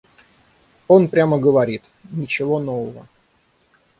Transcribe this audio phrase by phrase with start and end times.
[0.87, 3.05] Он прямо говорит: «Ничего нового».